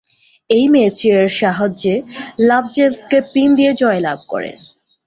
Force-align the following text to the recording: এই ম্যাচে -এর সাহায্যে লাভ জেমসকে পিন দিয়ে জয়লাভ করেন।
এই 0.49 0.65
ম্যাচে 0.67 1.09
-এর 1.13 1.27
সাহায্যে 1.39 1.95
লাভ 2.47 2.63
জেমসকে 2.73 3.17
পিন 3.31 3.49
দিয়ে 3.57 3.71
জয়লাভ 3.73 4.19
করেন। 4.27 4.55